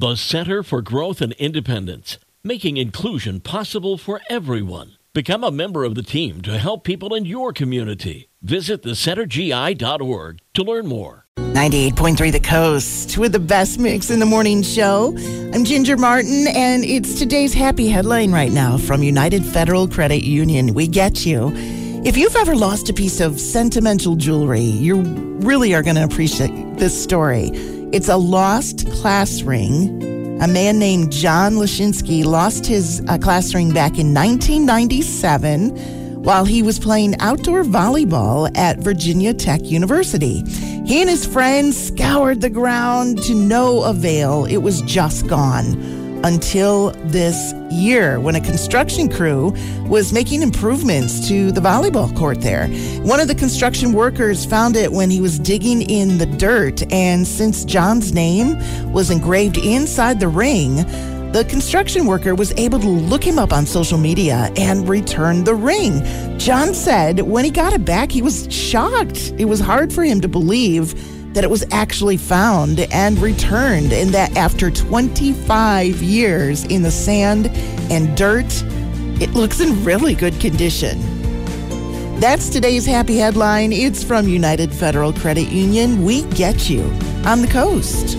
The 0.00 0.16
Center 0.16 0.62
for 0.62 0.80
Growth 0.80 1.20
and 1.20 1.34
Independence, 1.34 2.16
making 2.42 2.78
inclusion 2.78 3.38
possible 3.38 3.98
for 3.98 4.22
everyone. 4.30 4.96
Become 5.12 5.44
a 5.44 5.50
member 5.50 5.84
of 5.84 5.94
the 5.94 6.02
team 6.02 6.40
to 6.40 6.56
help 6.56 6.84
people 6.84 7.14
in 7.14 7.26
your 7.26 7.52
community. 7.52 8.30
Visit 8.40 8.82
thecentergi.org 8.82 10.38
to 10.54 10.62
learn 10.62 10.86
more. 10.86 11.26
98.3 11.36 12.32
The 12.32 12.40
Coast 12.40 13.18
with 13.18 13.32
the 13.32 13.38
best 13.38 13.78
mix 13.78 14.08
in 14.08 14.20
the 14.20 14.24
morning 14.24 14.62
show. 14.62 15.14
I'm 15.52 15.66
Ginger 15.66 15.98
Martin, 15.98 16.46
and 16.48 16.82
it's 16.82 17.18
today's 17.18 17.52
happy 17.52 17.88
headline 17.88 18.32
right 18.32 18.52
now 18.52 18.78
from 18.78 19.02
United 19.02 19.44
Federal 19.44 19.86
Credit 19.86 20.22
Union. 20.22 20.72
We 20.72 20.88
get 20.88 21.26
you. 21.26 21.52
If 22.06 22.16
you've 22.16 22.36
ever 22.36 22.56
lost 22.56 22.88
a 22.88 22.94
piece 22.94 23.20
of 23.20 23.38
sentimental 23.38 24.16
jewelry, 24.16 24.62
you 24.62 25.02
really 25.42 25.74
are 25.74 25.82
going 25.82 25.96
to 25.96 26.04
appreciate 26.04 26.78
this 26.78 26.98
story. 26.98 27.50
It's 27.92 28.08
a 28.08 28.16
lost 28.16 28.88
class 28.92 29.42
ring. 29.42 30.00
A 30.40 30.46
man 30.46 30.78
named 30.78 31.10
John 31.10 31.54
Lashinsky 31.54 32.24
lost 32.24 32.64
his 32.64 33.02
uh, 33.08 33.18
class 33.18 33.52
ring 33.52 33.72
back 33.72 33.98
in 33.98 34.14
1997 34.14 36.22
while 36.22 36.44
he 36.44 36.62
was 36.62 36.78
playing 36.78 37.18
outdoor 37.18 37.64
volleyball 37.64 38.48
at 38.56 38.78
Virginia 38.78 39.34
Tech 39.34 39.64
University. 39.64 40.44
He 40.86 41.00
and 41.00 41.10
his 41.10 41.26
friends 41.26 41.88
scoured 41.88 42.42
the 42.42 42.48
ground 42.48 43.24
to 43.24 43.34
no 43.34 43.82
avail. 43.82 44.44
It 44.44 44.58
was 44.58 44.82
just 44.82 45.26
gone 45.26 45.99
until 46.24 46.90
this 47.06 47.54
year 47.70 48.20
when 48.20 48.34
a 48.34 48.40
construction 48.40 49.08
crew 49.08 49.54
was 49.86 50.12
making 50.12 50.42
improvements 50.42 51.28
to 51.28 51.52
the 51.52 51.60
volleyball 51.60 52.14
court 52.16 52.40
there. 52.40 52.68
One 53.02 53.20
of 53.20 53.28
the 53.28 53.34
construction 53.34 53.92
workers 53.92 54.44
found 54.44 54.76
it 54.76 54.92
when 54.92 55.10
he 55.10 55.20
was 55.20 55.38
digging 55.38 55.82
in 55.82 56.18
the 56.18 56.26
dirt, 56.26 56.82
and 56.92 57.26
since 57.26 57.64
John's 57.64 58.12
name 58.12 58.56
was 58.92 59.10
engraved 59.10 59.58
inside 59.58 60.20
the 60.20 60.28
ring, 60.28 60.84
the 61.32 61.44
construction 61.48 62.06
worker 62.06 62.34
was 62.34 62.52
able 62.56 62.80
to 62.80 62.88
look 62.88 63.22
him 63.22 63.38
up 63.38 63.52
on 63.52 63.64
social 63.64 63.98
media 63.98 64.50
and 64.56 64.88
return 64.88 65.44
the 65.44 65.54
ring. 65.54 66.02
John 66.38 66.74
said 66.74 67.20
when 67.20 67.44
he 67.44 67.52
got 67.52 67.72
it 67.72 67.84
back, 67.84 68.10
he 68.10 68.20
was 68.20 68.52
shocked. 68.52 69.32
It 69.38 69.44
was 69.44 69.60
hard 69.60 69.92
for 69.92 70.02
him 70.02 70.20
to 70.22 70.28
believe 70.28 70.92
that 71.32 71.44
it 71.44 71.50
was 71.50 71.64
actually 71.70 72.16
found 72.16 72.80
and 72.80 73.18
returned, 73.18 73.92
and 73.92 74.10
that 74.10 74.36
after 74.36 74.70
25 74.70 76.02
years 76.02 76.64
in 76.64 76.82
the 76.82 76.90
sand 76.90 77.48
and 77.90 78.16
dirt, 78.16 78.64
it 79.20 79.30
looks 79.30 79.60
in 79.60 79.84
really 79.84 80.14
good 80.14 80.38
condition. 80.40 80.98
That's 82.20 82.48
today's 82.48 82.84
happy 82.84 83.16
headline. 83.16 83.72
It's 83.72 84.04
from 84.04 84.28
United 84.28 84.74
Federal 84.74 85.12
Credit 85.12 85.48
Union. 85.48 86.04
We 86.04 86.22
get 86.30 86.68
you 86.68 86.82
on 87.24 87.40
the 87.40 87.48
coast. 87.50 88.16